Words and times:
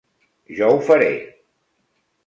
Jo 0.61 0.71
ho 0.77 0.81
faré. 0.89 1.13